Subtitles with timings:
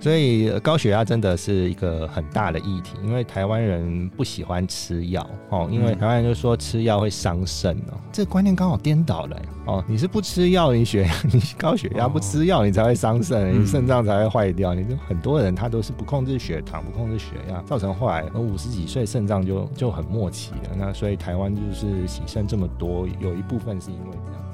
[0.00, 9.84] 所以高血压真的是一个很大的议题，因为台湾人不喜欢吃药哦，因为台湾人就说吃药会伤肾哦，这个观念刚好颠倒了哦。
[9.88, 14.72] 你是不吃药，你血 你高血压不吃药，你才会伤肾，你肾脏才会坏掉。
[14.72, 20.70] 你就很多人他都是不控制血糖，不控制血压，造成后来五十几岁肾脏就就很末期了。
[20.76, 24.47] 那所以台湾就是喜肾这么多，有一部分是因为这样。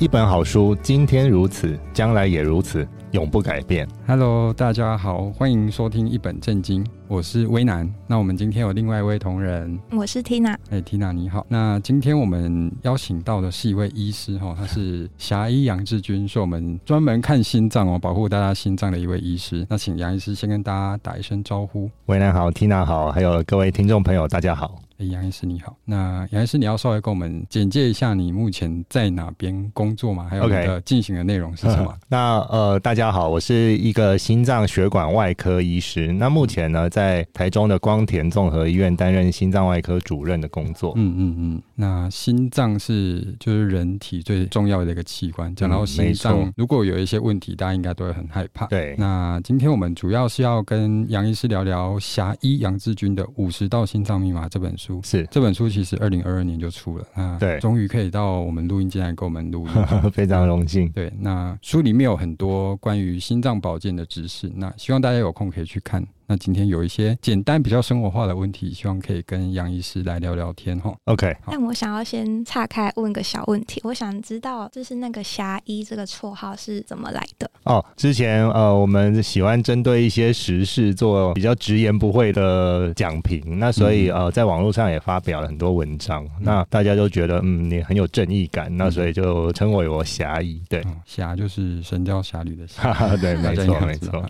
[0.00, 3.84] 一本好书，今天如此，将来也如此，永不改变。
[4.06, 7.92] Hello，大家好，欢迎收听一本正经，我是威南。
[8.06, 10.56] 那我们今天有另外一位同仁，我是 Tina。
[10.70, 11.44] 哎，Tina 你好。
[11.48, 19.66] 那今天我们邀请到的是一位医师哈，他是侠医杨志军，是我们专门看心脏哦，保护大家心脏的一位医师。
[19.68, 21.90] 那请杨医师先跟大家打一声招呼。
[22.06, 24.80] 威南好，Tina 好，还有各位听众朋友，大家好。
[24.98, 25.76] 哎，杨医师你好。
[25.84, 30.26] 那杨医师，你要稍微跟我们简介一下你目前在哪边工作吗？
[30.28, 31.98] 还有你的进行的内容是什么？Okay.
[32.10, 36.12] 那呃，大家好，我是一个心脏血管外科医师。
[36.14, 40.94] 那目前呢，在台中的光田综合医院担任心脏外科主任的工作。
[40.96, 41.62] 嗯嗯嗯。
[41.76, 45.54] 那心脏是就是人体最重要的一个器官。
[45.54, 48.66] 讲到心脏，如果有一些问题，大家应该都会很害怕。
[48.66, 48.96] 对。
[48.98, 54.87] 那今天我们主要是要跟杨医师聊聊侠医杨志军的《五十道心脏密码》这本书。
[55.02, 59.72] 是这本书其实二零二二年就出了啊，对，终于可以到我们录音间来给我们录音，
[60.10, 60.88] 非常荣幸。
[60.90, 66.04] 对，那书里面有很多关于心脏保健的知识，那希望大家有空可以去看。
[66.30, 70.94] 那今天有一些简单比较生活化的问题，希望可以跟杨医师来聊聊天哈。
[71.04, 77.50] OK，那我想要先岔开问个小问题，我想知道就是那个侠医这个绰号是怎么来的？
[77.64, 90.62] 哦，之前呃我们喜欢针对一些时事做比较直言不讳的讲评，那所以呃在网络上也发表了很多文章，嗯、那大家都觉得嗯你很有正义感，那所以就称为我侠医。
[90.68, 94.22] 对，侠、哦、就是神雕侠侣的侠， 对，没错 没错。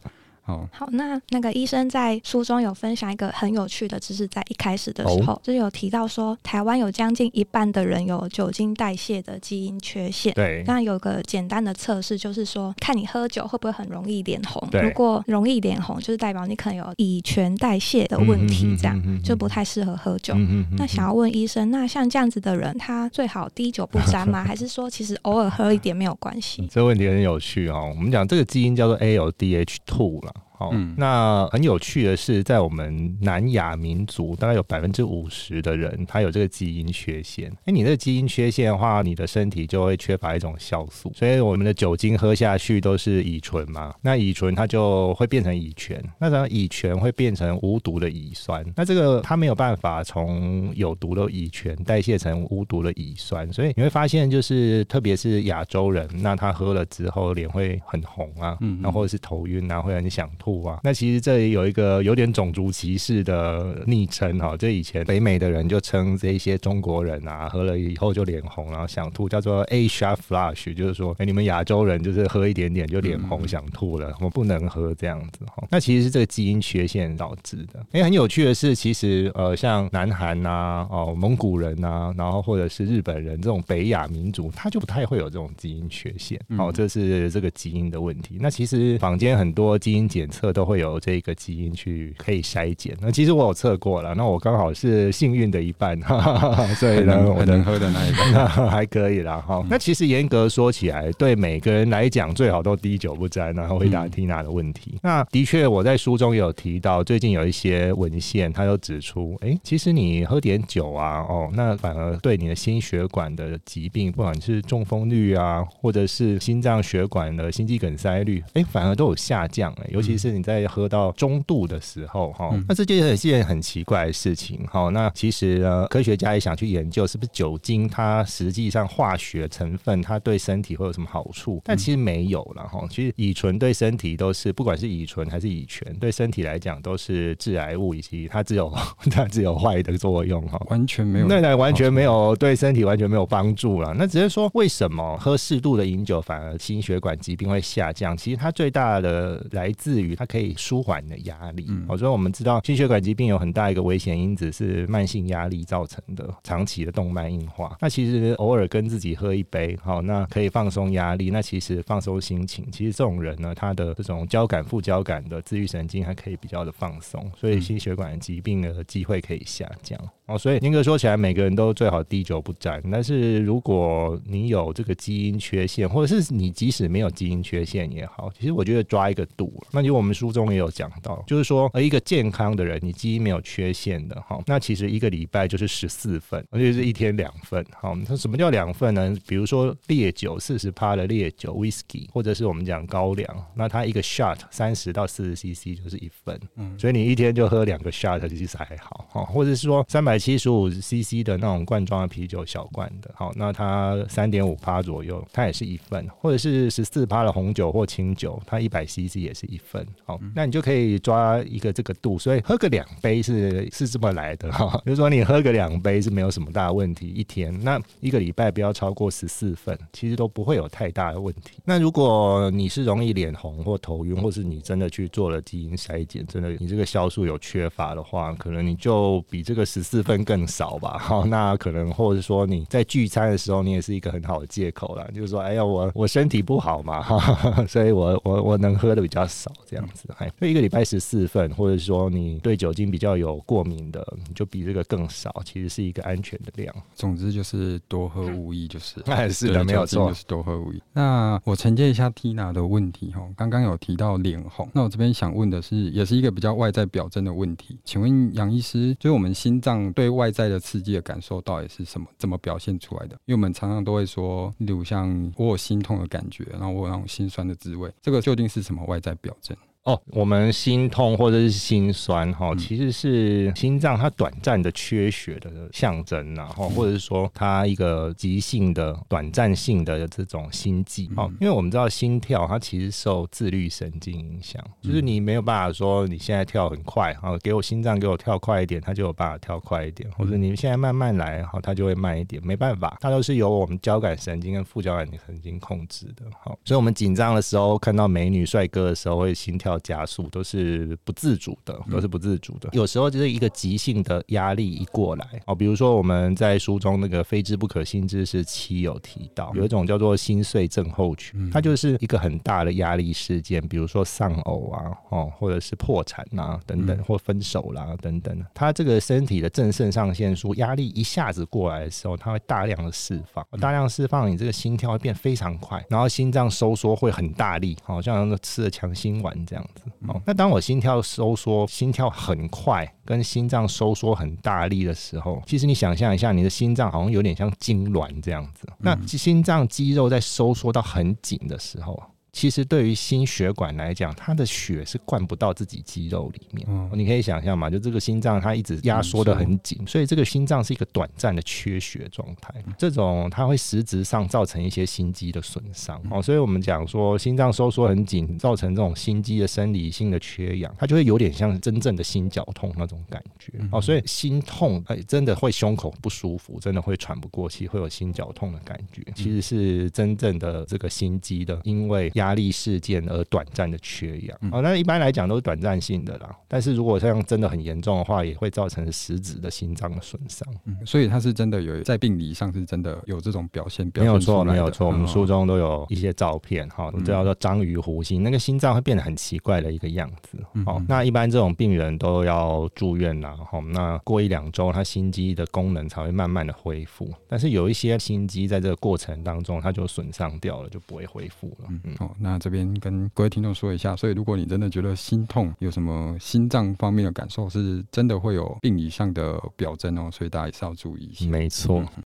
[0.48, 10.32] 好，好，那那个医生在书中有分享一个很有趣的知识，在一开始的时候，就有提到说，台湾有将近一半的人有酒精代谢的基因缺陷。
[10.32, 14.66] 对，那有个简单的测试，就是说，看你喝酒会不会很容易脸红。
[14.72, 20.34] 如果容易脸红，就是代表你可能有乙醛代谢的问题，这样就不太适合喝酒。
[20.78, 24.42] 那想要问医生，那像这样子的人，他最好滴酒不沾吗？
[24.48, 26.66] 还是说，其实偶尔喝一点没有关系？
[26.72, 27.92] 这个问题很有趣哦。
[27.94, 30.34] 我们讲这个基因叫做 ALDH2 了。
[30.58, 37.48] 好，嗯、那很有趣的是，在我们南亚民族，大概有百分之五十的人，他有这个基因缺陷。
[37.64, 43.94] 哎，你这个基因缺陷的话，你的身体就会缺乏一种酵素，所以我们的酒精喝下去都是乙醇嘛。
[44.02, 48.66] 那乙醇它就会变成乙醛，那然后乙醛会变成无毒的乙酸。
[48.74, 60.47] 那这个它没有办法从有毒的乙醛代谢成无毒的乙酸，所以你会发现，就是特别是亚洲人，那他喝了之后脸会很红啊，嗯，然后或者是头晕啊，会很想吐。
[60.82, 75.66] 那其实这里有一个有点种族歧视的昵称哈，这以前北美的人就称这些中国人啊，喝了以后就脸红，然后想吐，叫做 Asia Flush，就是说，哎，你们亚洲人就是喝一点点就脸红想吐了，我们不能喝这样子哈。
[75.70, 77.84] 那其实是这个基因缺陷导致的。
[77.92, 86.40] 哎，很有趣的是，其实呃，像南韩呐、啊，哦，蒙古人呐、啊，然后或者是日本人这种北亚民族，他就不太会有这种基因缺陷。
[86.56, 88.38] 哦，这是这个基因的问题。
[88.40, 90.37] 那其实坊间很多基因检测。
[90.52, 92.96] 都会有这个基因去可以筛检。
[93.00, 99.42] 那其实我有测过了，那我刚好是幸运的一半， 哈哈哈，所以呢，我能喝的那一半 还可以啦。
[99.46, 99.66] 哈、嗯。
[99.68, 104.92] 那其实严格说起来，对每个人来讲，最好都滴酒不沾，然后回答 Tina 的问题。
[104.94, 119.82] 嗯、那的确，我在书中有提到，最近有一些文献，他都指出，哎、欸，其实你喝点酒啊，哦，那反而对你的心血管的疾病，不管是中风率啊，或者是心脏血管的心肌梗塞率，哎、欸，反而都有下降、欸。
[119.82, 120.27] 哎，尤其是。
[120.32, 124.88] 你在喝到中度的时候，哈，那这就是一件很奇怪的事情，哈。
[124.90, 131.60] 那其实呢，科学家也想去研究，是不是酒精它实际上化学成分它对身体会有什么好处？
[131.64, 132.86] 但其实没有了，哈。
[132.90, 138.72] 其实乙醇对身体都是，不管是乙醇还是乙醛，对身体来讲都是致癌物，以及它只有
[139.10, 143.94] 它只有坏的作用，哈，完全没有，那那完全没有对身体完全没有帮助了。
[143.94, 148.16] 那只是说，为什么喝适度的饮酒反而心血管疾病会下降？
[148.16, 150.17] 其实它最大的来自于。
[150.18, 151.66] 它可以舒缓你的压力。
[151.68, 157.76] 嗯，所以我们知道心血管疾病有很大一个危险因子是慢性压力造成的长期的动脉硬化。
[157.80, 161.30] 那其实偶尔跟自己喝一杯，好，那可以放松压力。
[161.30, 169.98] 那其实放松心情，其实这种人呢，他的这种交感副交感的自律神经还可以比较的放松，所以心血管疾病的机会可以下降。
[170.28, 172.82] 哦，所以严格说起来，每个人都最好滴酒不沾。
[172.92, 179.50] 但是如果你有这个基因缺陷，或者是你即使没有基因缺陷也好，其实我觉得抓一个度。
[179.72, 187.64] 那就我们书中也有讲到，就是说，呃，一个健康的人，你基因没有缺陷的，哈，那其实一个礼拜就是十四份，而且是一天两份。
[187.80, 189.16] 好，那什么叫两份呢？
[189.26, 196.38] 比如说烈酒，四十趴的烈酒 （whisky），或者是我们讲高粱，那它一个 shot 三十到四十 cc 就是一份。
[196.56, 199.06] 嗯，所以你一天就喝两个 shot，其实还好。
[199.08, 200.17] 哈，或者是说三百。
[200.18, 221.58] 七十五 CC 的那种罐装的啤酒，小罐的，好，那它三点五趴左右，它也是一份，或者是十四趴的红酒或清酒，它一百 CC 也是一份，好，那你就可以抓一个这个度，所以喝个两杯是是这么来的哈，就是说你喝个两杯是没有什么大问题，一天那一个礼拜不要超过十四份，其实都不会有太大的问题。
[221.64, 229.98] 那如果你是容易脸红或头晕，或是你真的去做了基因筛检，真的你这个酵素有缺乏的话，可能你就比这个十四。
[230.08, 246.74] 分更少吧， 好，那可能或者说你在聚餐的时候，你也是一个很好的借口啦，就是说，哎呀，我我身体不好嘛，哈哈，所以我我我能喝的比较少，这样子，哎，一个礼拜十四份，或者说你对酒精比较有过敏的，你就比这个更少，其实是一个安全的量。
[246.94, 250.82] 总之就是多喝无益，就是， 哎，是的，没有错，就是多喝无益。
[250.94, 259.92] 那我承接一下 Tina 的问题哈，刚刚有提到脸红，那我这边想问的是，也是一个比较外在表征的问题，请问杨医师，就是我们心脏。
[259.98, 262.06] 对外在的刺激的感受到底是什么？
[262.16, 263.18] 怎么表现出来的？
[263.24, 269.56] 因为我们常常都会说，例如像我有心痛的感觉，然后我有那种心酸的滋味，这个究竟是什么外在表征？
[269.84, 281.30] 哦，我们心痛或者是心酸哈，其实是心脏它短暂的缺血的象征，然后或者是说它一个急性的短暂性的这种心悸哦。
[281.40, 296.26] 因为我们知道心跳它其实受自律神经影响，就是你没有办法说你现在跳很快哈，给我心脏给我跳快一点，它就有办法跳快一点，或者你现在慢慢来哈，它就会慢一点，没办法，它都是由我们交感神经跟副交感神经控制的。
[296.42, 299.67] 好，所以我们紧张的时候看到美女帅哥的时候会心跳。
[299.80, 302.68] 加速都是不自主的，都是不自主的。
[302.70, 318.44] 有时候就是一个急性的压力一过来哦，比如说我们在书中那个《非知不可心之是七》有提到，有一种叫做心碎症候群，它就是一个很大的压力事件，比如说丧偶啊，哦，或者是破产啊等等，或分手啦等等。
[318.54, 329.57] 它这个身体的正肾上腺素压力一下子过来的时候，它会大量的释放，大量释放，你这个心跳会变非常快，然后心脏收缩会很大力，好像吃了强心丸这样。
[330.06, 338.66] 哦，那当我心跳收缩，心跳很快，跟心脏收缩很大力的时候，其实你想象一下，你的心脏好像有点像痉挛这样子。
[338.78, 342.02] 那心脏肌肉在收缩到很紧的时候。
[342.38, 346.64] 其实对于心血管来讲，它的血是灌不到自己肌肉里面。
[346.70, 352.54] 嗯，你可以想象嘛，就这个心脏它一直压缩的很紧，所以这个心脏是一个短暂的缺血状态。
[352.78, 356.22] 这种它会实质上造成一些心肌的损伤哦。
[356.22, 363.80] 所以我们讲说心脏收缩很紧，造成这种心肌的生理性的缺氧，它就会有点像真正的心绞痛那种感觉哦。
[363.80, 369.02] 所以心痛哎，真的会胸口不舒服，真的会喘不过气，会有心绞痛的感觉。
[369.16, 376.34] 其实是真正的这个心肌的，因为压力事件而短暂的缺氧，哦，那一般来讲都是短暂性的啦。
[376.46, 380.46] 但是如果像真的很严重的话，也会造成实质的心脏的损伤。
[380.64, 384.86] 嗯，所以他是真的有在病理上是真的有这种表现，表现没有错，没有错。
[384.86, 390.38] 我们书中都有一些照片，哈，都叫做章鱼弧心，那个心脏会变得很奇怪的一个样子。
[390.64, 393.36] 好，那一般这种病人都要住院啦。
[393.50, 397.12] 好，那过一两周，他心肌的功能才会慢慢的恢复。
[397.28, 401.68] 但是有一些心肌在这个过程当中，它就损伤掉了，就不会恢复了。
[401.68, 402.48] 嗯，好，那这。
[402.48, 411.26] 这边跟各位听众说一下，所以如果你真的觉得心痛，有什么心脏方面的感受，是真的会有病理上的表征哦，所以大家也是要注意一下。
[411.26, 411.80] 没错。
[411.94, 412.02] 嗯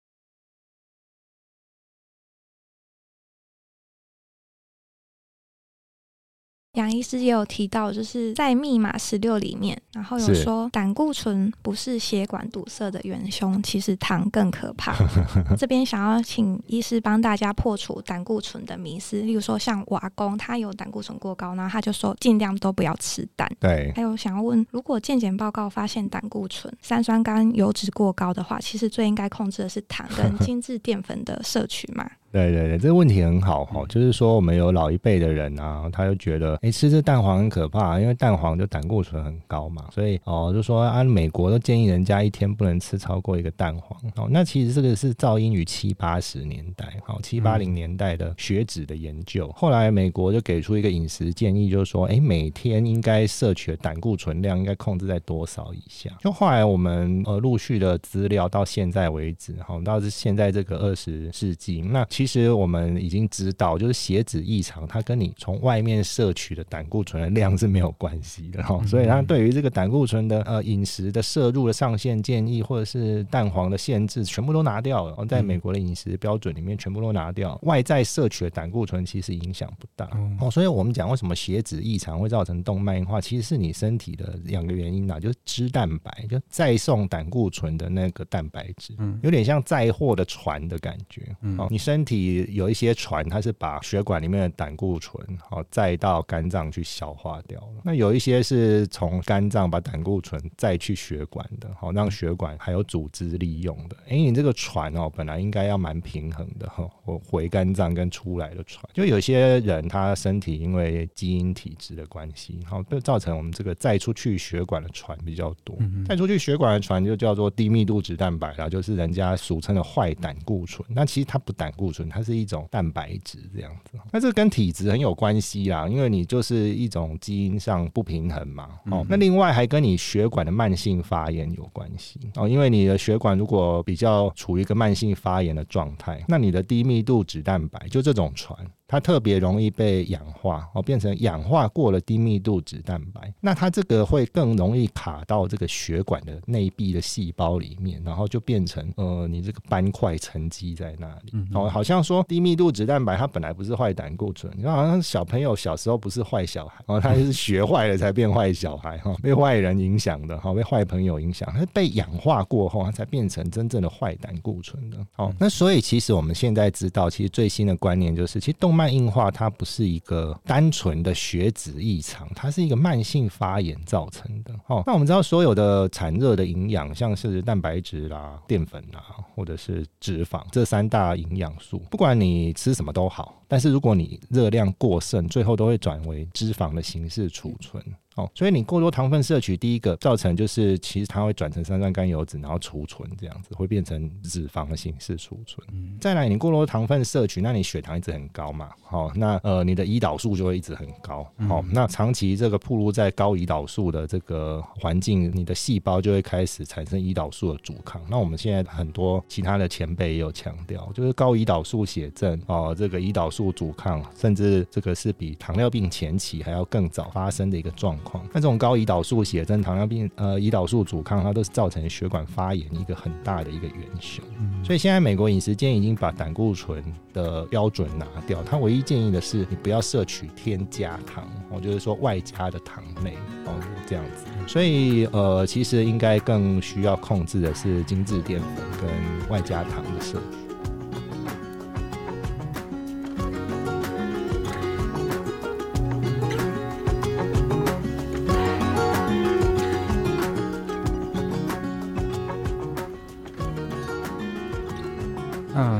[6.76, 14.94] 杨医师也有提到，就是在密码十六里面，然后有说胆固醇不是血管堵塞的元凶，其实糖更可怕。
[15.56, 23.50] 这边想要请医师帮大家破除胆固醇的迷思，例如说像我阿公他有胆固醇过高，然后他就说尽量都不要吃蛋。
[23.58, 23.90] 对。
[23.96, 32.06] 还有想要问，如果健检报告发现胆固醇、三酸甘油脂过高的话，其实最应该控制的是糖跟 精致淀粉的摄取嘛？
[32.32, 36.58] 对对对，这个问题很好哈，就是说我们有老一辈的人啊，他就觉得。
[36.66, 43.96] 哎，吃这蛋黄很可怕，因为蛋黄就胆固醇很高嘛，所以哦，就说啊，美国都建议人家一天不能吃超过一个蛋黄。
[44.16, 56.10] 哦，那其实这个是噪音于七八十年代，好，七八零年代的血脂的研究，后来美国就给出一个饮食建议，就是说，哎，每天应该摄取的胆固醇量应该控制在多少以下？
[56.18, 68.84] 就后来我们呃陆续的资料到现在为止，好，到是现在这个二十世纪，那其实我们已经知道，就是血脂异常，它跟你从外面摄取的胆固醇的量是没有关系的哈。
[68.86, 75.24] 所以它对于这个胆固醇的呃饮食的摄入的上限建议，或者是蛋黄的限制，全部都拿掉了。
[75.26, 80.08] 在美国的饮食标准里面，全部都拿掉，外在摄取的胆固醇其实影响不大
[80.40, 80.50] 哦。
[80.50, 91.36] 所以我们讲为什么血脂异常会造成动脉硬化，其实是你身体的两个原因啊，就是脂蛋白，就再送胆固醇的那个蛋白质，有点像载货的船的感觉。
[91.58, 97.82] 哦，你身体有一些船，它是把血管里面的胆固醇好载到肝脏去消化掉了。
[97.84, 103.96] 那有一些是从肝脏把胆固醇再去血管的，好让血管还有组织利用的。
[104.08, 115.76] 哎，你这个船哦，本来应该要蛮平衡的哈，我回肝脏跟出来的船，就有些人他身体因为基因体质的关系，好，就造成我们这个再出去血管的船比较多。
[116.06, 120.86] 再出去血管的船就叫做低密度脂蛋白啦，就是人家俗称的坏胆固醇。
[120.90, 123.98] 那其实它不胆固醇，它是一种蛋白质这样子。
[124.10, 128.68] 那这跟体质很有关系啦，因为你就是一种基因上不平衡嘛。
[128.90, 138.58] 哦，那另外还跟你血管的慢性发炎有关系哦，因为你的血管如果比较处于一个慢性发炎的状态，那你的低密度脂蛋白就这种船。
[138.88, 151.32] 它特别容易被氧化哦，变成氧化过了低密度脂蛋白，那它这个会更容易卡到这个血管的内壁的细胞里面，然后就变成呃，你这个斑块沉积在那里。
[151.52, 164.98] 哦，好像说低密度脂蛋白它本来不是坏胆固醇，你看好像小朋友小时候不是坏小孩哦，他是学坏了才变坏小孩哈，被坏人影响的哈，被坏朋友影响，它是被氧化过后它才变成真正的坏胆固醇的。
[165.16, 165.34] 哦。
[165.40, 174.52] 那所以其实我们现在知道，其实最新的观念就是，其实动慢硬化它不是一个单纯的血脂异常，它是一个慢性发炎造成的。
[174.66, 179.02] 哦，那我们知道所有的产热的营养，像是蛋白质啦、淀粉啦，
[179.34, 187.82] 或者是脂肪这三大营养素，不管你吃什么都好，但是如果你热量过剩，最后都会转为脂肪的形式储存。
[188.16, 195.62] 哦，所以你过多糖分摄取，第一个造成就是其实它会转成三酸甘油脂，然后储存这样子，会变成脂肪的形式储存。
[195.70, 198.70] 嗯、再来，你过多糖分摄取，那你血糖一直很高嘛？
[198.82, 201.24] 好、哦，那呃你的胰岛素就会一直很高。
[201.46, 208.00] 好、哦，嗯、那长期这个暴露在高胰岛素的这个环境，你的细胞就会开始产生胰岛素的阻抗。
[208.08, 218.24] 那我们现在很多其他的前辈也有强调，就是高胰岛素血症哦，这个胰岛素阻抗，甚至这个是比糖尿病前期还要更早发生的一个状况。
[218.32, 224.24] 那这种高胰岛素血症、糖尿病、呃胰岛素阻抗，它都是造成血管发炎一个很大的一个元凶。
[224.38, 233.14] 嗯、所以现在美国饮食界已经把胆固醇的标准拿掉，它唯一建议的是你不要摄取添加糖，我就是说外加的糖类
[233.46, 233.52] 哦，
[233.86, 234.24] 这样子。
[234.46, 238.48] 所以呃，其实应该更需要控制的是精致淀粉
[238.80, 240.45] 跟外加糖的摄取。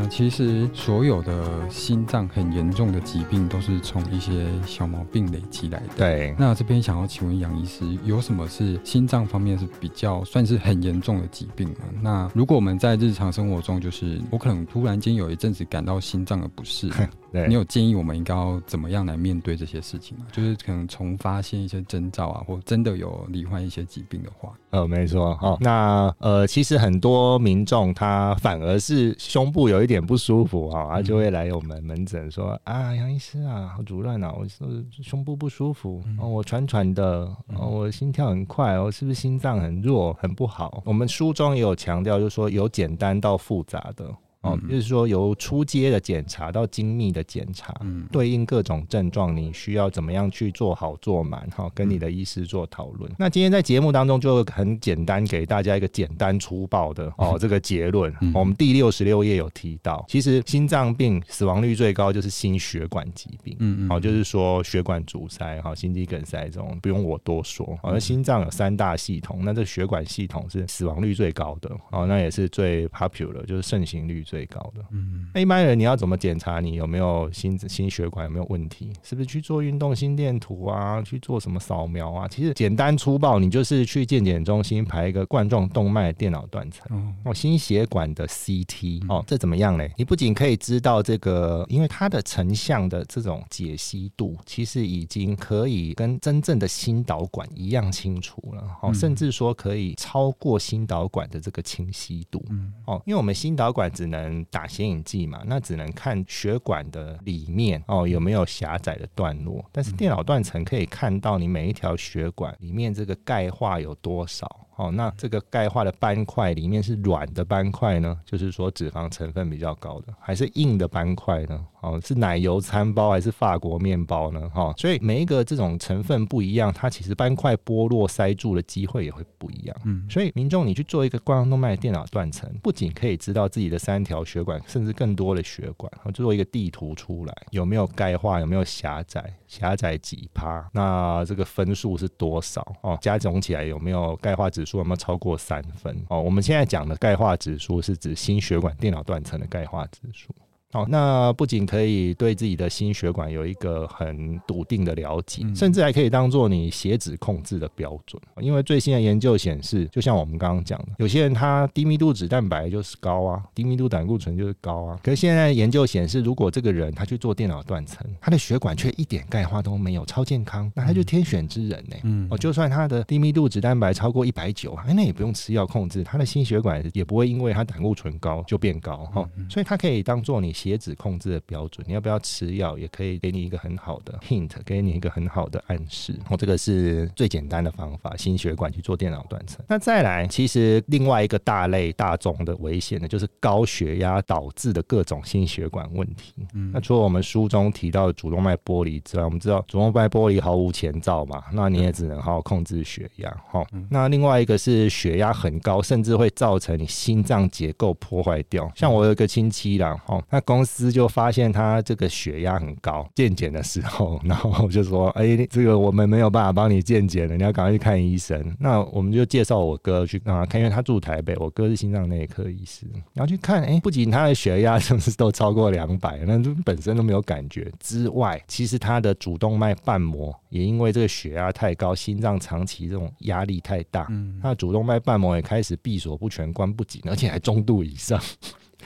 [0.09, 5.87] 其实所有的心脏很严重的疾病，都是从一些小毛病累积来的。
[5.97, 11.77] 对，那这边想要请问杨医师，有什么是心脏方面是比较算是很严重的疾病吗？
[12.01, 16.91] 那如果我们在日常生活中，就是我可能突然间有一阵子感到心脏的不适。
[17.33, 20.25] 对你有建议我们应该要怎么样来面对这些事情吗？
[20.33, 40.83] 就是可能从发现一些征兆啊，或真的有罹患一些疾病的话，呃，没错，哦，那呃，其实很多民众他反而是胸部有一点不舒服啊，他就会来我们门诊说、嗯、啊，杨医师啊，主任啊，我说胸部不舒服，嗯、哦，我喘喘的，哦，我心跳很快，我是不是心脏很弱，很不好？
[40.85, 44.13] 我们书中也有强调，就是说由简单到复杂的。
[44.47, 51.69] 哦，就是说由初阶的检查到精密的检查，嗯，对应各种症状，你需要怎么样去做好做满哈？
[51.75, 53.11] 跟你的医师做讨论。
[53.11, 58.15] 嗯、那今天在节目当中就很简单给大家一个简单粗暴的哦这个结论。
[58.21, 67.67] 嗯、我们第六十六页有提到，其实心脏病死亡率最高就是心血管疾病，嗯嗯，好，就是说血管阻塞哈，心肌梗塞这种不用我多说。
[67.83, 74.36] 好，那心脏有三大系统，那这血管系统是死亡率最高的哦，那也是最 popular，就是盛行率最。
[74.37, 74.85] 最高的。
[74.91, 78.93] 嗯，那一般人你要怎么检查你有没有心心血管有没有问题？
[79.03, 81.01] 是不是去做运动心电图啊？
[81.01, 82.29] 去做什么扫描啊？
[82.29, 89.89] 其实简单粗暴，你就是去健检中心排一个冠状动脉电脑断层哦，心血管的 CT 哦，这怎么样呢？
[89.97, 102.45] 你不仅可以知道这个，因为它的成像的这种解析度，其实已经可以跟真正的心导管一样清楚了哦，甚至说可以超过心导管的这个清晰度
[102.85, 114.66] 哦，因为我们心导管只能打显影剂嘛，那只能看血管的里面哦有没有狭窄的段落，但是电脑断层可以看到你每一条血管里面这个钙化有多少。
[114.77, 121.65] 哦，那这个钙化的斑块里面是软的斑块呢，就是说脂肪成分比较高的，还是硬的斑块呢？
[121.81, 124.51] 哦，是奶油餐包还是法国面包呢？
[124.51, 129.77] 哈，所以每一个这种成分不一样，它其实斑块剥落塞住的机会也会不一样。
[129.85, 142.61] 嗯，所以民众你去做一个冠状动脉电脑断层，不仅可以知道自己的三条血管，甚至更多的血管，就做一个地图出来，有没有钙化，有没有狭窄，狭窄几趴，那这个分数是多少？
[142.83, 144.79] 哦，加总起来有没有钙化指数？
[144.79, 145.97] 有没有超过三分？
[146.09, 150.35] 哦，我们现在讲的钙化指数是指心血管电脑断层的钙化指数。
[150.73, 158.21] 好，那不仅可以对自己的心血管有一个很笃定的了解，甚至还可以当做你血脂控制的标准。
[158.41, 164.99] 因为最新的研究显示，就像我们刚刚讲的，有些人他低密度脂蛋白就是高啊，低密度胆固醇就是高啊。
[165.03, 171.97] 可是现在研究显示，如果这个人他去做电脑断层，他的血管却一点钙化都没有，超健康，那他就天选之人呢。
[172.03, 179.27] 嗯，哦，就算他的低密度脂蛋白超过一百九，哎，那也不用吃药控制，他的心血管也不会因为他胆固醇高就变高哈。
[179.49, 180.56] 所以他可以当做你。
[180.57, 186.19] 血脂控制的标准，你要不要吃药，也可以给你一个很好的 hint，给你一个很好的暗示。
[186.31, 189.63] 哦，这个是最简单的方法，心血管去做电脑断层。
[189.69, 196.33] 那再来，其实另外一个大类大众的危险呢，就是高血压导致的各种心血管问题。
[196.55, 203.37] 嗯，那除了我们书中提到的主动脉剥离之外，我们知道主动脉剥离毫无前兆嘛，那你也只能好好控制血压。
[203.51, 208.73] 好，那另外一个是血压很高，甚至会造成你心脏结构破坏掉。
[208.75, 210.41] 像我有一个亲戚啦，哦，那。
[210.47, 238.23] 公司就发现他这个血压很高，健检的时候，然后就说：“哎、这个我们没有办法帮你健检了，你要赶快去看医生。”那我们就介绍我哥去啊看，因为他住台北，我哥是心脏内科医师，然后去看，哎、不仅他的血压甚至都超过两百，那本身都没有感觉之外，其实他的主动脉瓣膜也因为这个血压太高，心脏长期这种压力太大，嗯，他的主动脉瓣膜也开始闭锁不全、关不紧，而且还中度以上。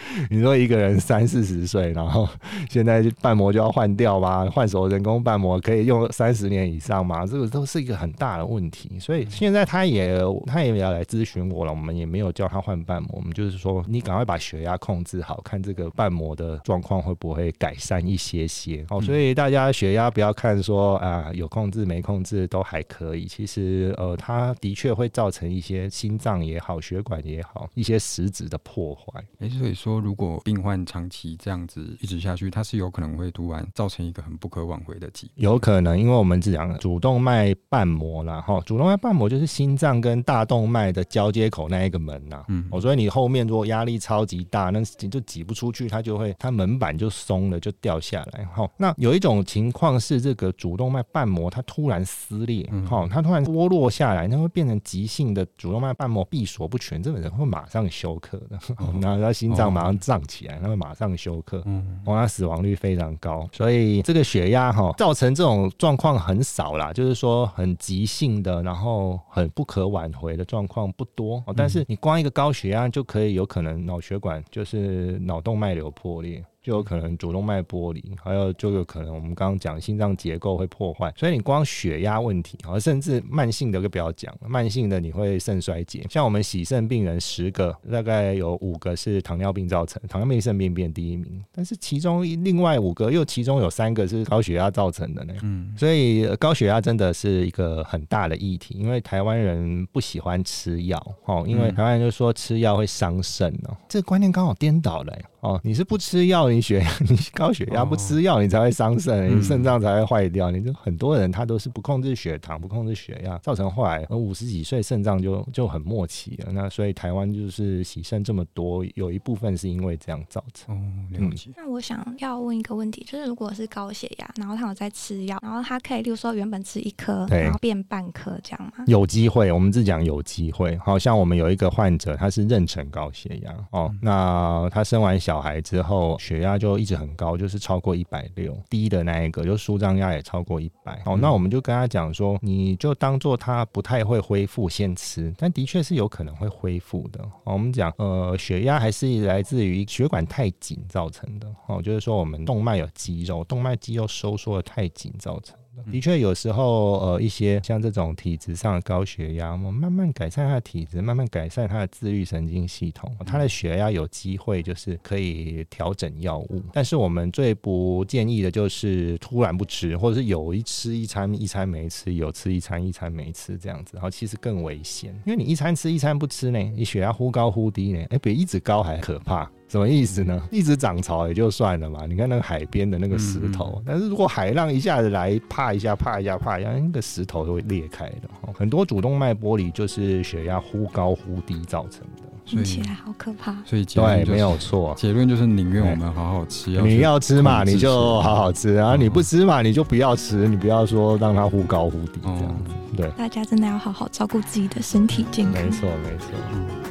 [0.31, 2.29] 你说一个人三四十岁，然后
[2.69, 4.49] 现在瓣膜就要换掉吗？
[4.51, 7.27] 换手人工瓣膜可以用三十年以上吗？
[7.27, 8.99] 这个都是一个很大的问题。
[8.99, 18.85] 所以现在他也他也要来咨询我了，我们也没有叫他换瓣膜，我们就是说你赶快把血压控制好，看这个瓣膜的状况会不会改善一些些。
[18.91, 29.23] 哦，所以大家血压不要看说啊有控制没控制都还可以，其实呃它的确会造成一些心脏也好、血管也好一些实质的破坏。
[29.41, 29.89] 哎，所以说。
[29.90, 35.44] 说如果病患长期这样子一直下去，它是有可能会突然造成一个很不可挽回的疾病。
[35.44, 48.44] 有可能，因为我们只讲主动脉瓣膜啦，哈，主动脉瓣膜就是心脏跟大动脉的交接口那一个门呐，嗯，哦，所以你后面如果压力超级大，那就挤不出去，它就会它门板就松了，就掉下来。
[48.44, 58.59] 哈，那有一种情况是这个主动脉瓣膜它突然撕裂，哈，它突然剥落下来，那会变成急性的主动脉瓣膜闭锁不全，这个人会马上休克的，
[59.00, 76.45] 然后他心脏马上胀起来，他会马上休克，嗯，哦，他死亡率非常高，所以这个血压哈造成这种状况很少啦，就是说很急性的，然后很不可挽回的状况不多，但是你光一个高血压就可以有可能脑血管就是脑动脉瘤破裂。
[76.62, 105.16] 就有可能主动脉剥离，还有就有可能我们刚刚讲心脏结构会破坏，所以你光血压问题，好，甚至慢性的就不要讲，慢性的你会肾衰竭，像我们洗肾病人十个，大概有五个是糖尿病造成，糖尿病肾病变第一名，但是其中另外五个又其中有三个是高血压造成的呢，嗯，所以高血压真的是一个很大的议题，因为台湾人不喜欢吃药，哦，因为台湾人就说吃药会伤肾哦，这个观念刚好颠倒了。
[105.40, 110.50] 哦，你是不吃药，你血 你高血压不吃药，你才会伤肾，你肾脏才会坏掉。
[110.50, 116.53] 你就很多人他都是不控制血糖，不控制血压，造成后来五十几岁肾脏就就很末期了。
[116.53, 120.76] 那所以台湾就是洗肾这么多，有一部分是因为这样造成。
[120.76, 120.79] 哦，
[121.11, 121.50] 了解。
[121.57, 128.85] 那我想要问一个问题，就是如果是高血压，然后他有在吃药，然后他可以，例如说原本吃一颗，然后变半颗这样吗？
[128.87, 130.76] 有机会，我们是讲有机会。
[130.76, 135.30] 好像我们有一个患者，他是妊娠高血压哦，那他生完小。
[135.31, 138.53] 小孩之后，血压就一直很高，就是超过一百六。
[138.69, 141.01] 低的那一个就舒张压也超过一百。
[141.07, 145.33] 哦，那我们就跟他讲说，你就当做他不太会恢复，先吃。
[145.38, 147.25] 但的确是有可能会恢复的。
[147.45, 151.47] 我们讲，呃，血压还是来自于血管太紧造成的。
[151.69, 155.57] 哦，就是说我们动脉有肌肉，动脉肌肉收缩的太紧造成。
[155.90, 166.62] 的确，有时候呃，一些像这种体质上的高血压，我们慢慢改善他的体质，慢慢改善他的自律神经系统，他的血压有机会就是可以调整药物。
[166.73, 179.51] 但是我们最不建议的就是突然不吃，或者是有一吃一餐一餐没吃，有吃一餐一餐没吃这样子，然后其实更危险，因为你一餐吃一餐不吃呢，你血压忽高忽低呢，哎，比一直高还可怕。
[179.71, 180.43] 什么意思呢？
[180.51, 182.05] 一直涨潮也就算了嘛。
[182.05, 188.29] 你看那个海边的那个石头，嗯、但是如果海浪一下子来，啪一下，啪一下，啪一下，那个石头都会裂开的。
[188.53, 192.25] 很多主动脉剥离就是血压忽高忽低造成的。
[192.45, 193.57] 听起来好可怕。
[193.65, 194.93] 所以对，没有错。
[194.97, 196.71] 结论就是宁愿我们好好吃。
[196.83, 200.49] 你要吃嘛，你就好好吃；然后你不吃嘛，你就不要吃。
[200.49, 202.75] 你不要说让它忽高忽低这样子。
[202.97, 205.63] 对，大家真的要好好照顾自己的身体健康。
[205.63, 206.89] 没错，没错。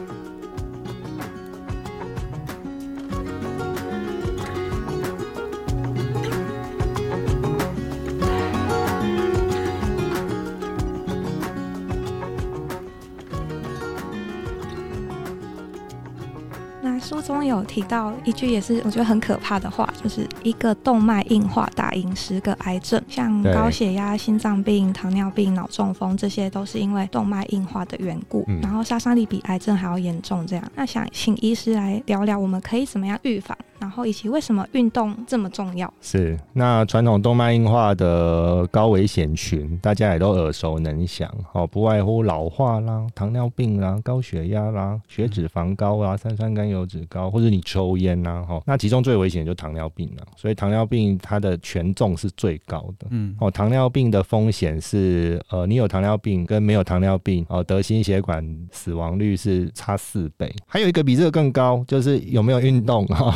[17.49, 30.45] 有提到一句也是我觉得很可怕的话，就是一个动脉硬化打赢十个癌症，像高血压、心脏病、糖尿病、脑中风，这些都是因为动脉硬化的缘故，嗯、然后杀伤力比癌症还要严重。
[30.47, 33.57] 这样，那想请医师来聊聊，我们可以怎么样预防？
[33.79, 35.91] 然后以及为什么运动这么重要？
[36.01, 50.23] 是那传统动脉硬化的高危险群，大家也都耳熟能详，哦，不外乎老化啦、糖尿病啦、高血压啦、血脂肪高啦、三酸甘油脂高，或者你抽烟啦，哈，那其中最危险就糖尿病了。
[50.35, 60.53] 所以糖尿病它的权重是最高的，嗯，哦，糖尿病的风险是，呃，你有糖尿病跟没有糖尿病，哦，得心血管死亡率是差四倍。
[60.67, 63.33] 还有一个比这个更高，就是有没有运动哈。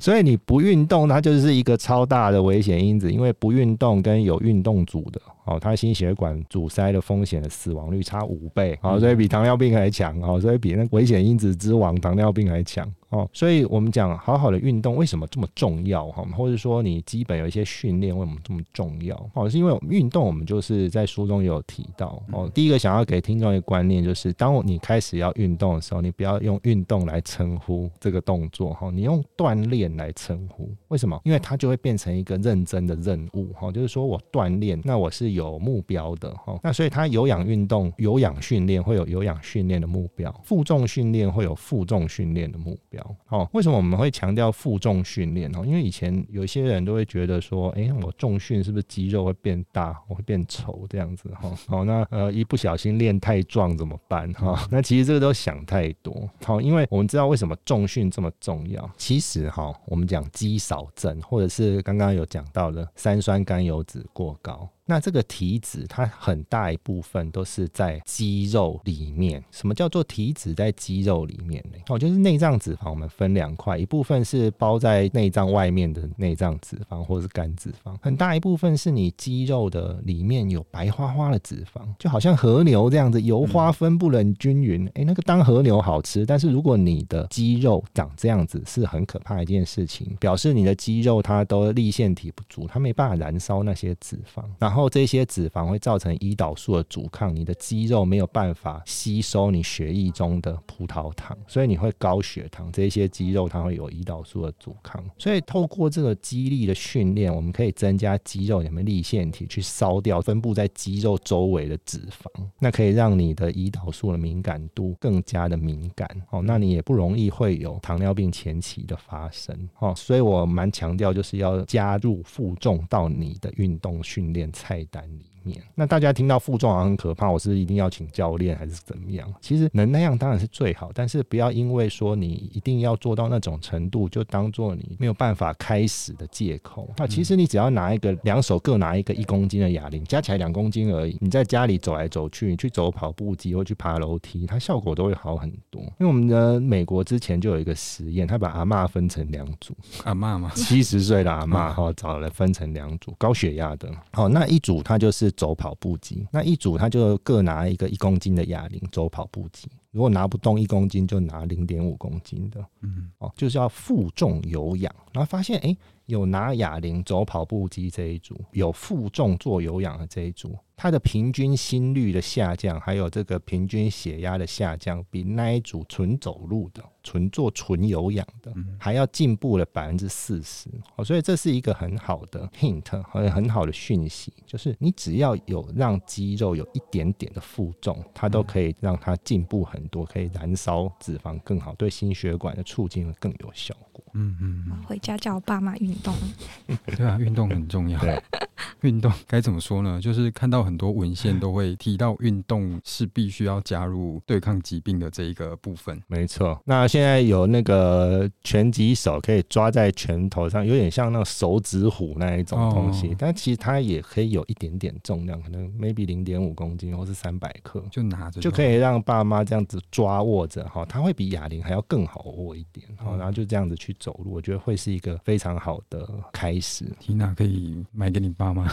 [0.00, 5.20] 所以你不运动，它就是一个超大的危险因子，因为不运动跟有运动组的。
[5.44, 31.20] 哦，它心血管阻塞的风险的死亡率差五倍，好，所以比糖尿病还强，哦，所以比那危险因子之王糖尿病还强，哦，所以我们讲好好的运动为什么这么重要，哈，或者说你基本有一些训练为什么这么重要，哦，是因为我们运动，我们就是在书中也有提到，哦，第一个想要给听众一个观念就是，当你开始要运动的时候，你不要用运动来称呼这个动作，哈，你用锻炼来称呼，为什么？
[31.24, 35.34] 因为它就会变成一个认真的任务，哈，就是说我锻炼，那我是。
[35.34, 43.03] 有目标的哈，那所以它有氧运动、有氧训练会有有氧训练的目标，负重训练会有负重训练的目标。
[43.28, 45.50] 哦，为什么我们会强调负重训练？
[45.56, 51.28] 哦，因为以前有些人都会觉得说，哎，我重训是不是肌肉会变大，我会变丑这样子？
[51.34, 54.32] 哈，好，那呃一不小心练太壮怎么办？
[54.34, 56.28] 哈，那其实这个都想太多。
[56.44, 58.90] 好，因为我们知道为什么重训这么重要。
[58.96, 64.68] 其实哈，我们讲肌少症，或者是刚刚有讲到的三酸甘油酯过高。
[64.86, 69.42] 那这个体脂，它很大一部分都是在肌肉里面。
[69.50, 71.78] 什么叫做体脂在肌肉里面呢？
[71.88, 72.90] 哦，就是内脏脂肪。
[72.90, 77.96] 我们分两块，一部分是包在内脏外面的内脏脂肪，或者是肝脂肪。
[78.02, 84.86] 很大一部分是你肌肉的里面有白花花的脂肪，就好像河流这样子，油花分布得很均匀。
[84.94, 94.42] 哎，那个当河流好吃，但是如果你的肌肉长这样子，是很可怕一件事情，表示你的肌肉它都立腺体不足，它没办法燃烧那些脂肪。
[94.58, 102.72] 然后然后这些脂肪会造成胰岛素的阻抗，你的肌肉没有办法吸收你血液中的葡萄糖，所以你会高血糖。
[102.72, 112.26] 这些肌肉它会有胰岛素的阻抗，所以透过这个肌力的训练，我们可以增加肌肉里面粒线体去烧掉分布在肌肉周围的脂肪，
[112.58, 119.94] 那可以让你的胰岛素的敏感度更加的敏感哦，那你也不容易会有糖尿病前期的发生哦。
[119.96, 125.33] 所以我蛮强调就是要加入负重到你的运动训练菜单里。
[125.74, 129.32] 那大家听到负重好像很可怕，我是一定要请教练还是怎么样？
[129.40, 136.88] 其实能那样当然是最好，但是不要因为说你一定要做到那种程度，就当做你没有办法开始的借口。
[136.96, 145.82] 那其实你只要拿一个两手各拿一个一公斤的哑铃，加起来两公斤而已，你在家里走来走去，你去走跑步机或去爬楼梯，它效果都会好很多。
[145.82, 155.33] 因为我们的美国之前就有一个实验，他把阿嬷分成两组，阿嬷嘛，七十岁的阿嬷哈，找了分成两组，高血压的，好，那一组他就是。
[155.36, 159.68] 走跑步机，那一组他就各拿一个一公斤的哑铃走跑步机。
[159.90, 170.58] 如果拿不动一公斤，就拿零点五公斤的，嗯，哦，就是要负重有氧，然后发现，哎、欸，有拿哑铃走跑步机这一组，有负重做有氧的这一组。
[170.76, 180.68] 它的平均心率的下降，还有这个平均血压的下降，比那一组纯走路的、纯做纯有氧的，还要进步了百分之四十。
[180.96, 194.04] 哦，所以这是一个很好的 hint 和很好的讯息，就是你只要有让肌肉有一点点的负重，它都可以让它进步很多，可以燃烧脂肪更好，对心血管的促进会更有效果。
[194.14, 196.12] 嗯嗯，回家叫我爸妈运动。
[196.96, 198.00] 对啊，运动很重要。
[198.82, 200.00] 运动该怎么说呢？
[200.00, 200.64] 就是看到。
[200.64, 206.02] 很多文献都会提到，运动是必须要加入对抗疾病的这一个部分。
[206.06, 226.84] 没错，那现在有那个拳击手可以抓在拳头上，有点像那种手指虎那一种东西，哦、但其实它也可以有一点点重量，可能 maybe 零点五公斤或是三百克，就拿着就可以让爸妈这样子抓握着哈，它会比哑铃还要更好握一点，好，然后就这样子去走路，我觉得会是一个非常好的开始。
[227.00, 228.72] 缇娜可以买给你爸妈。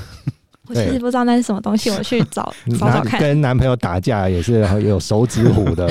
[0.72, 3.20] 我其实不知道那是什么东西，我去 找找找看。
[3.20, 5.88] 跟男朋友打架也是有 手指虎的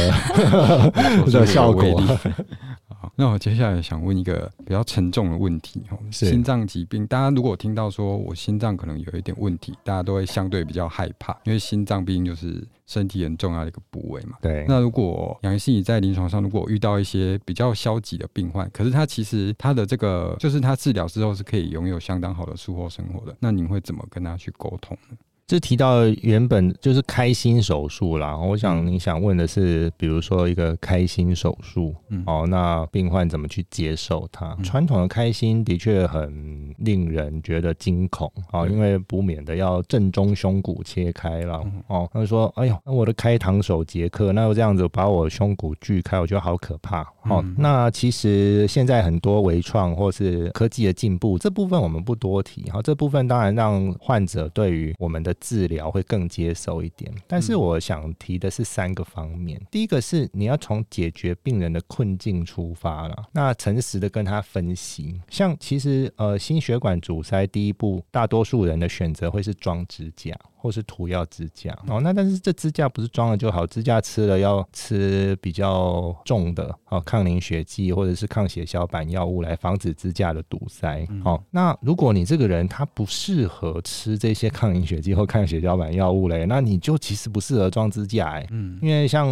[1.31, 2.03] 的效果。
[3.11, 12.66] 好，那我接下来想问一个比较沉重的问题哦，心脏疾病，大家如果听到说我心脏可能有一点问题，大家都会相对比较害怕，因为心脏毕竟就是。
[12.87, 14.64] 身体很重要的一个部位嘛，对。
[14.66, 25.16] 那如果杨医师你在临床上，如果遇到一些比较消极的病患，可是他其实他的这个，就是他治疗之后是可以拥有相当好的术后生活的，那你会怎么跟他去沟通呢？
[25.51, 34.57] 就提到原本就是开心手术啦，我想你想问的是，比如说一个开心手术，嗯，哦，那病患怎么去接受它？
[34.63, 47.03] 传统的开心的确很令人觉得惊恐啊，因为不免的要正中胸骨切开了，哦，他说，哎呦，那我的开膛手杰克，那我这样子把我胸骨锯开，我觉得好可怕。
[47.25, 59.61] 哦，那其实现在很多微创或是科技的进步，这部分我们不多提，哈，这部分当然让患者对于我们的治疗会更接受一点，但是我想提的是三个方面。
[59.70, 65.20] 第一个是你要从解决病人的困境出发了，那诚实的跟他分析。
[65.29, 70.38] 像其实呃心血管阻塞第一步，大多数人的选择会是装支架。
[70.61, 81.07] 或是涂药支架哦，那但是这支架不是装了就好，支架吃了要吃比较重的哦，抗凝血剂或者是抗血小板药物来防止支架的堵塞。
[81.25, 88.46] 哦，那如果你这个人他不适合吃这些抗凝血剂或抗血小板药物嘞，那你就其实不适合装支架哎。
[88.51, 89.27] 嗯，因为像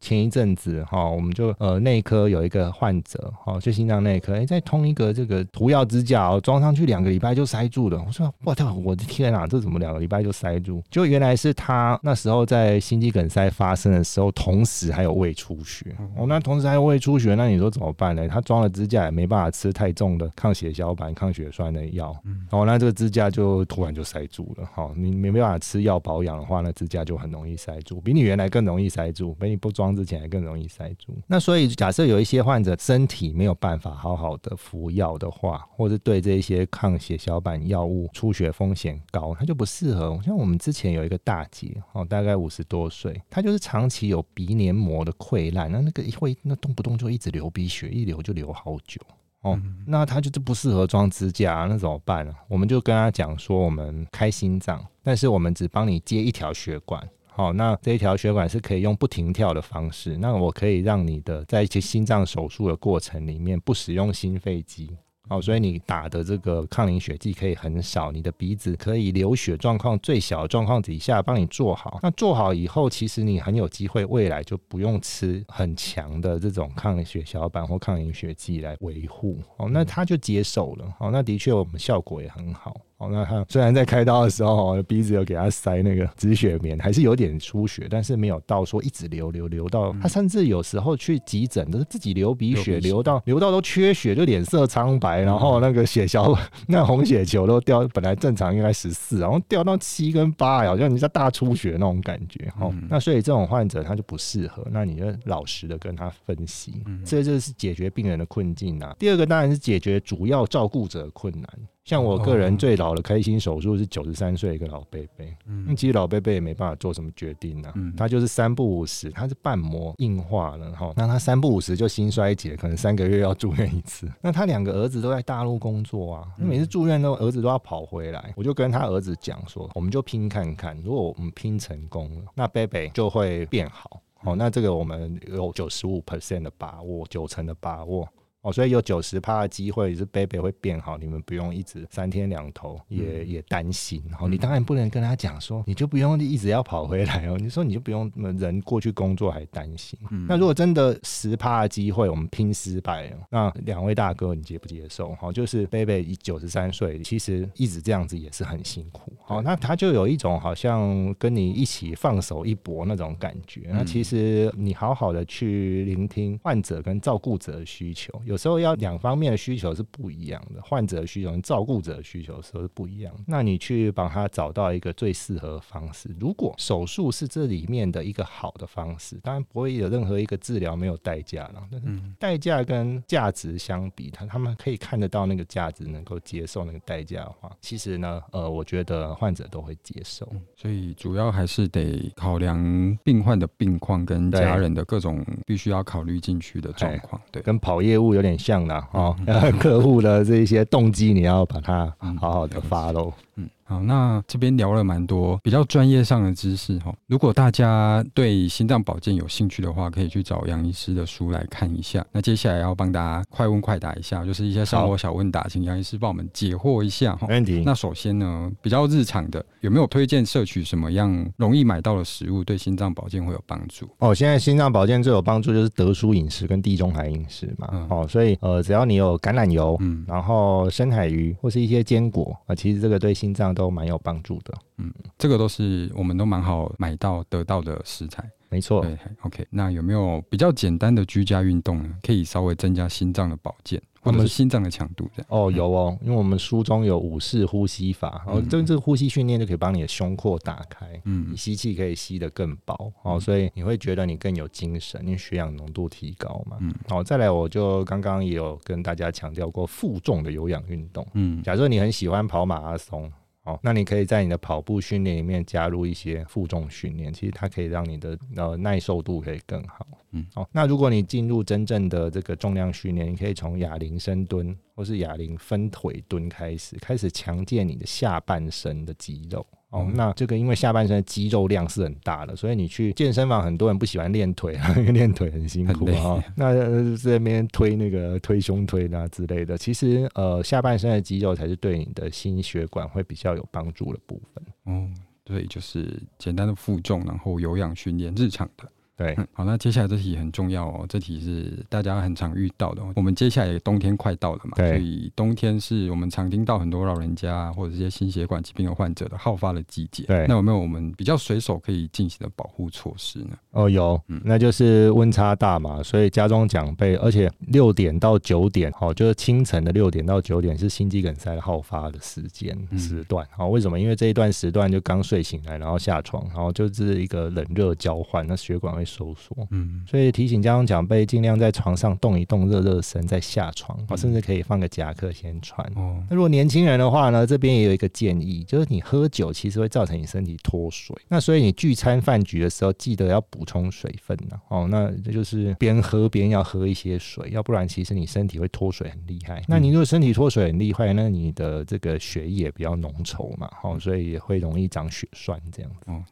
[0.00, 8.00] 前一阵子哈，我们就呃内科有一个患者哈，就心脏内科哎，再通一个这个涂药支架哦，装上去两个礼拜就塞住了。
[8.06, 10.67] 我说我操，我的天啊，这怎么两个礼拜就塞住？
[10.90, 15.94] 就原来是他那时候在心肌梗塞发生的时候，同时还有胃出血。
[16.16, 18.28] 哦，那同时还有胃出血，那你说怎么办呢？
[18.28, 22.14] 他装了支架也没办法吃太重的抗血小板、抗血栓的药。
[22.24, 24.68] 嗯哦，那这个支架就突然就塞住了。
[24.74, 31.16] 好，你没办法吃药保养的话，那支架就很容易塞住，比你原来更容易塞住，比你不装之前还更容易塞住。
[31.26, 40.20] 那所以假设有一些患者身体没有办法好好的服药的话，或者对这一些抗血小板药物出血风险高，他就不适合。
[40.22, 40.57] 像我们。
[40.58, 49.00] 之前有一个大姐哦，大概五十多岁，她就是长期有鼻黏膜的溃烂，那那个会那动不动就一直流鼻血，一流就流好久
[49.42, 52.34] 哦，那她就是不适合装支架，那怎么办呢？
[52.48, 64.96] 我们就跟她讲说，我们开心脏，但是我们只帮你接一条血管，好，那这一条血管是可以用不停跳的方式，那我可以让你的在一些心脏手术的过程里面不使用心肺机。
[65.28, 71.98] 哦，所以你打的这个抗凝血剂可以很少，你的鼻子可以流血状况最小的状况底下帮你做好。
[72.02, 79.38] 那做好以后，其实你很有机会未来就不用吃很强的这种抗血小板或抗凝血剂来维护。
[79.56, 80.94] 哦，那他就接受了。
[80.98, 82.80] 哦，那的确我们效果也很好。
[82.98, 102.52] 哦，那他虽然在开刀的时候，鼻子有给他塞那个止血棉，还是有点出血，但是没有到说一直流流流到他甚至有时候去急诊都是自己流鼻血，流到流到都缺血，就脸色苍白，然后那个血小 那红血球都掉，本来正常应该十四，然后掉到七跟八，好像你在大出血那种感觉。
[102.58, 108.96] 哦，那所以这种患者他就不适合，那你就老实的跟他分析，这就是解决病人的困境啊。
[108.98, 111.48] 第二个当然是解决主要照顾者的困难。
[111.88, 124.06] 像我个人最老的开心手术是九十三岁一个老伯伯，嗯，其实老伯伯也没办法做什么决定啊，嗯，他就是三不五时，他是瓣膜硬化了哈，那他三不五时就心衰竭，可能三个月要住院一次。
[124.20, 133.98] 那他两个儿子都在大陆工作啊，每次住院都儿子都要跑回来，我就跟他儿子讲说，我们就拼看看，如果我们拼成功了，那伯伯就会变好。
[134.24, 138.06] 哦，那这个我们有九十五 percent 的把握，九成的把握。
[138.42, 144.00] 哦，所以有九十趴的机会是 baby 会变好，你们不用一直三天两头也、嗯、也担心。
[144.20, 147.36] 哦，你当然不能跟他讲说，你就不用一直要跑回来哦。
[147.36, 149.98] 你说你就不用人过去工作还担心。
[150.12, 155.12] 嗯、那如果真的十趴的机会，我们拼失败了，那两位大哥你接不接受？
[155.16, 159.12] 好，就是贝贝九十三岁，其实一直这样子也是很辛苦。
[159.24, 163.62] 好，那他就有一种好像跟你一起放手一搏那种感觉。
[163.70, 168.12] 那其实你好好的去聆听患者跟照顾者的需求。
[168.28, 173.20] 有时候要两方面的需求是不一样的，患者的需求跟照顾者的需求时候是不一样的。
[173.26, 176.14] 那你去帮他找到一个最适合的方式。
[176.20, 181.66] 如果手术是这里面的一个好的方式，当然不会有任何一个治疗没有代价了。
[181.70, 181.88] 但是
[182.18, 190.30] 代价跟价值相比，他他们可以看得到那个价值，能够接受那个代价的话，其实呢，呃，我觉得患者都会接受。
[190.54, 192.58] 所以主要还是得考量
[193.02, 197.18] 病患的病况跟家人的各种必须要考虑进去的状况。
[197.32, 199.14] 对，跟跑业务有点像的哦，
[199.60, 203.12] 客户的这一些动机你要把它好好的 follow。
[203.36, 203.48] 嗯。
[203.68, 206.90] 好，那这边聊了蛮多比较专业上的知识哈。
[207.06, 212.02] 如果大家对心脏保健有兴趣的话，可以去找杨医师的书来看一下。
[212.10, 217.26] 那接下来要帮大家快问快答一下，就是一些生活小问答，请杨医师帮我们解惑一下哈。
[217.28, 217.62] 没问题。
[217.66, 223.86] 那首先呢，比较日常的，有没有推荐摄取什么样容易买到的食物，对心脏保健会有帮助？
[223.98, 227.68] 哦，现在心脏保健最有帮助就是德舒饮食跟地中海饮食嘛。
[227.72, 238.82] 嗯、哦，所以呃，只要你有橄榄油，嗯，然后深海鱼或是一些坚果啊、呃，其实这个对心脏都蛮有帮助的，嗯，这个都是我们都蛮好买到得到的食材，没错。
[238.82, 241.92] 对，OK，那有没有比较简单的居家运动呢？
[242.04, 245.26] 可以稍微增加心脏的保健，或者是心脏的强度这样？
[245.28, 263.10] 哦，有哦，因为我们书中有五式呼吸法，然后这这个呼吸训练就可以帮你的胸廓打开，嗯，你吸气可以吸得更薄，哦，所以你会觉得你更有精神，因为血氧浓度提高嘛，嗯，好，再来我就刚刚也有跟大家强调过负重的有氧运动，嗯，假设你很喜欢跑马拉松。
[263.48, 269.86] 哦，那你可以在你的跑步训练里面加入一些负重训练，其实它可以让你的呃耐受度可以更好。
[270.12, 279.46] 嗯，哦，那如果你进入真正的这个重量训练，你可以从哑铃深蹲或是哑铃分腿蹲开始，开始强健你的下半身的肌肉。
[279.70, 286.24] 哦，那这个因为下半身的肌肉量是很大的，所以你去健身房，很多人不喜欢练腿啊， 因为练腿很辛苦啊。
[286.34, 294.44] 那这边推那个推胸推啊之类的，其实呃下半身的肌肉才是对你的心血管会比较有帮助的部分。
[294.64, 294.88] 哦，
[295.22, 298.66] 对，就是简单的负重，然后有氧训练，日常的。
[298.98, 302.82] 对、嗯，好，那接下来这题很重要哦，这题是大家很常遇到的。
[302.96, 310.02] 我们接下来冬天快到了嘛，所以冬天是我们常听到很多老人家或者这些心血管疾病的患者的好发的季节。
[310.02, 313.38] 对，那有没有我们比较随手可以进行的保护措施呢？
[313.52, 323.24] 哦，有，嗯、那就是温差大嘛，所以家中奖杯，而且六点到九点，哦，就是清晨的六点到九点是心肌梗塞好发的时间时段。
[323.30, 323.78] 好、嗯，为什么？
[323.78, 328.87] 因为这一段时段就刚睡醒来，然后下床，然后就是一个冷热交换，那血管会。
[328.88, 335.64] 收缩，嗯，所以提醒家中长辈尽量在床上动一动，热热身再下床，嗯、甚至可以放个夹克先穿。
[335.76, 344.40] 哦，那如果年轻人的话呢，这边也有一个建议，就是你喝酒其实会造成你身体脱水，那所以你聚餐饭局的时候记得要补充水分呢。
[344.48, 349.42] 哦，那这就是边喝边要喝一些水，要不然其实你身体会脱水很厉害。
[349.46, 355.90] 那你如果身体脱水很厉害，那你的这个血液比较浓稠嘛，哦，所以也会容易长血栓这样子。
[355.90, 356.02] 哦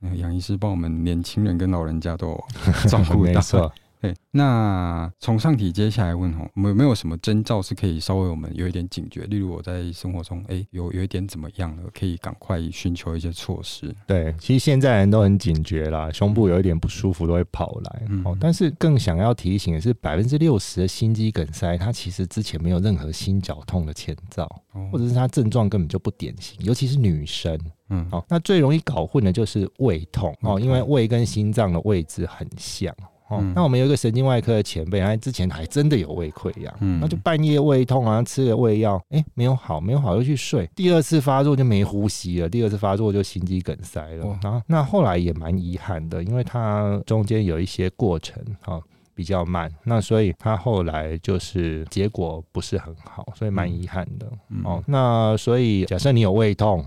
[0.00, 2.38] 对，杨医师帮我们年轻人跟老人家都
[2.88, 3.32] 照顾到。
[3.32, 3.72] 没错。
[4.04, 9.22] 对，那从上题接下来问哈，我们有没有什么征兆是可以稍微我们有一点警觉？
[9.28, 13.94] 例如我在生活中，哎，有有一点怎么样了，可以赶快寻求一些措施。
[14.06, 18.02] 对，其实现在人都很警觉啦，胸部有一点不舒服都会跑来。
[18.10, 27.58] 嗯、哦，但是更想要提醒的是，百分之六十的心肌梗塞，它其实之前没有任何心绞痛的前兆，哦、或者是它症状根本就不典型，尤其是女生。
[27.88, 32.94] 嗯，好、哦，那最容易搞混的就是胃痛哦，因为胃跟心脏的位置很像。
[33.36, 48.80] 哦，那我们有一个神经外科的前辈，他之前还真的有胃溃疡，嗯，那就半夜胃痛啊，吃了胃药，哎，没有好，没有好，又去睡，第二次发作就没呼吸了，第二次发作就心肌梗塞了，然后那后来也蛮遗憾的，因为他中间有一些过程哈
[49.14, 54.26] 比较慢，那所以他后来就是结果不是很好，所以蛮遗憾的，
[54.64, 56.84] 哦，那所以假设你有胃痛。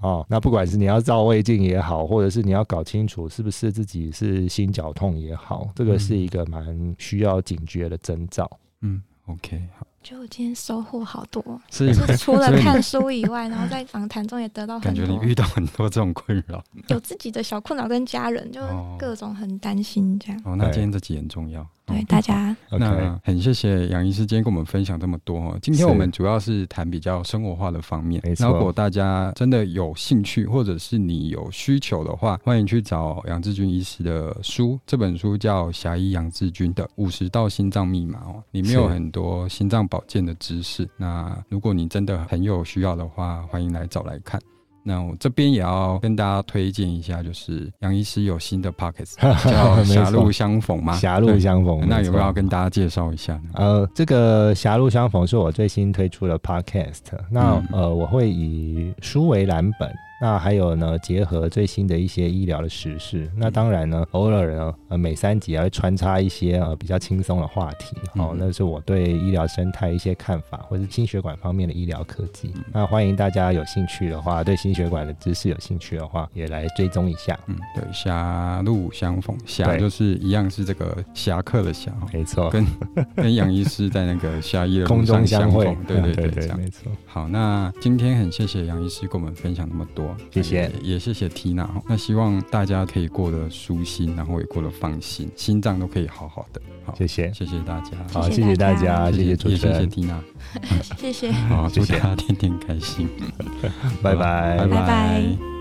[0.00, 8.50] 哦，那不管是你要照胃镜也好，或者是你要搞清楚是不是自己是心绞痛也好，这个是一个蛮需要警觉的征兆。
[8.82, 9.86] 嗯，OK，好。
[10.00, 15.04] 觉得我今天收获好多， 是除了 看书以外，然后在访谈中也得到很多。
[15.04, 18.60] 感觉你遇到很多这种困扰，有自己的小困扰跟家人，就
[18.98, 20.40] 各种很担心这样。
[20.44, 21.66] 哦，那今天这集很重要。
[21.88, 25.58] 对大家，那很谢谢杨医师今天跟我们分享这么多。
[25.62, 28.22] 今天我们主要是谈比较生活化的方面。
[28.38, 34.78] 那如果大家真的有兴趣，或者是你有需求的话，欢迎去找杨志军医师的书。
[34.86, 40.88] 这本书叫《侠医杨志军的五十道心脏密码》哦，里面有很多心脏保健的知识。
[40.96, 44.40] 那如果你真的很有需要的话，欢迎来找来看。
[44.82, 51.80] 那我这边也要跟大家推荐一下，就是杨医师有新的 Podcast 叫《狭路相逢》嘛，《狭路相逢》。
[51.86, 53.50] 那有没有要跟大家介绍一下呢？
[53.54, 57.02] 呃，这个《狭路相逢》是我最新推出的 Podcast。
[57.30, 59.92] 那、嗯、呃，我会以书为蓝本。
[60.20, 72.52] 那还有呢，结合最新的一些医疗的时事，那当然呢，偶尔呢，呃，每三集还会穿插一些呃比较轻松的话题，哦，那是我对医疗生态一些看法，或是心血管方面的医疗科技。
[72.72, 77.38] 那欢迎大家有兴趣的话，对心血管的知识有兴趣的话，也来追踪一下。
[77.46, 82.66] 嗯，对，狭路相逢，狭就是一样是这个侠客的侠，没错，跟
[83.14, 86.90] 跟杨医师在那个狭医的空中相会，对对对，对，没错。
[87.06, 89.86] 好，那今天很谢谢杨医师跟我们分享那么
[90.16, 90.26] 多。
[90.30, 91.68] 谢谢，也谢谢缇娜。
[91.88, 96.60] 那希望大家可以过得舒心，然后也过得放心，心脏都可以好好的。
[96.84, 97.90] 好，谢谢，谢谢大家。
[98.12, 100.22] 好，谢谢大家，谢谢主持人，谢谢缇娜，
[100.96, 101.30] 谢谢。
[101.32, 103.08] 好，祝大家天天开心。
[104.02, 105.57] 拜拜，拜拜。